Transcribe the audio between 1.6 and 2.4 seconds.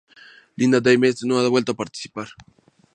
a participar".